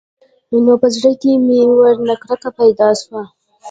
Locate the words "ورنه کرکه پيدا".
1.79-2.89